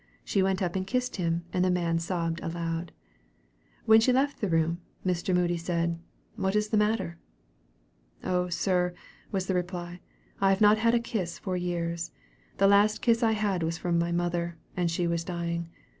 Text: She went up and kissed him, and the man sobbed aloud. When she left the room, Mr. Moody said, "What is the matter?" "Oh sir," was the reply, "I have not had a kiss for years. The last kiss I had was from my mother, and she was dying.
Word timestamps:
She 0.25 0.41
went 0.41 0.63
up 0.63 0.75
and 0.75 0.87
kissed 0.87 1.17
him, 1.17 1.43
and 1.53 1.63
the 1.63 1.69
man 1.69 1.99
sobbed 1.99 2.39
aloud. 2.41 2.91
When 3.85 3.99
she 4.01 4.11
left 4.11 4.41
the 4.41 4.49
room, 4.49 4.81
Mr. 5.05 5.31
Moody 5.31 5.57
said, 5.57 5.99
"What 6.37 6.55
is 6.55 6.69
the 6.69 6.75
matter?" 6.77 7.19
"Oh 8.23 8.49
sir," 8.49 8.95
was 9.31 9.45
the 9.45 9.53
reply, 9.53 9.99
"I 10.39 10.49
have 10.49 10.59
not 10.59 10.79
had 10.79 10.95
a 10.95 10.99
kiss 10.99 11.37
for 11.37 11.55
years. 11.55 12.11
The 12.57 12.65
last 12.67 13.03
kiss 13.03 13.21
I 13.21 13.33
had 13.33 13.61
was 13.61 13.77
from 13.77 13.99
my 13.99 14.11
mother, 14.11 14.57
and 14.75 14.89
she 14.89 15.05
was 15.05 15.23
dying. 15.23 15.69